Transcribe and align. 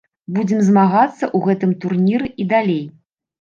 Будзем 0.35 0.61
змагацца 0.69 1.13
ў 1.17 1.37
гэтым 1.49 1.75
турніры 1.85 2.33
і 2.45 2.49
далей. 2.57 2.83